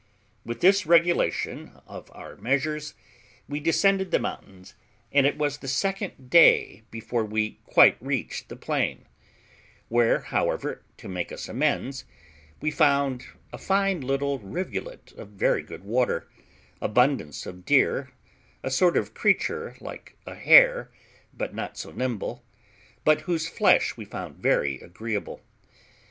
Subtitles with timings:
[0.43, 2.95] With this regulation of our measures,
[3.47, 4.73] we descended the mountains,
[5.11, 9.05] and it was the second day before we quite reached the plain;
[9.89, 12.03] where, however, to make us amends,
[12.61, 16.27] we found a fine little rivulet of very good water,
[16.81, 18.09] abundance of deer,
[18.63, 20.89] a sort of creature like a hare,
[21.31, 22.43] but not so nimble,
[23.05, 25.41] but whose flesh we found very agreeable.